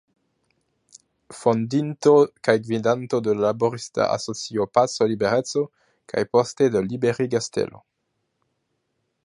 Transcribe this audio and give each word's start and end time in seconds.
Fondinto 1.39 2.13
kaj 2.47 2.55
gvidanto 2.63 3.19
de 3.27 3.35
la 3.37 3.45
laborista 3.47 4.07
asocio 4.15 4.67
"Paco 4.79 5.09
Libereco", 5.13 5.63
kaj 6.13 6.25
poste 6.37 6.71
de 6.77 6.83
"Liberiga 6.89 7.43
Stelo". 7.49 7.83